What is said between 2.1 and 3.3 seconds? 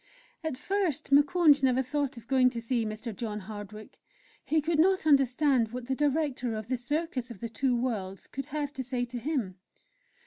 of going to see Mr.